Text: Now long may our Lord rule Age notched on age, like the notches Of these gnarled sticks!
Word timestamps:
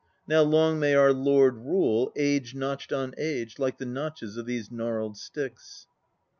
Now 0.27 0.41
long 0.41 0.79
may 0.79 0.95
our 0.95 1.13
Lord 1.13 1.57
rule 1.57 2.11
Age 2.15 2.55
notched 2.55 2.91
on 2.91 3.13
age, 3.19 3.59
like 3.59 3.77
the 3.77 3.85
notches 3.85 4.35
Of 4.35 4.47
these 4.47 4.71
gnarled 4.71 5.15
sticks! 5.15 5.85